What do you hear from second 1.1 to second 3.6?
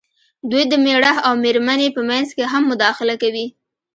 او مېرمنې په منځ کې هم مداخله کوي.